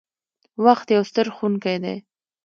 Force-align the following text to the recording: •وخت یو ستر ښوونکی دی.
•وخت 0.65 0.87
یو 0.95 1.03
ستر 1.09 1.27
ښوونکی 1.35 1.77
دی. 1.83 1.95